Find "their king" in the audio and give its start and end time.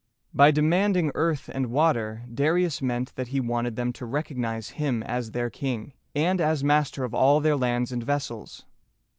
5.29-5.93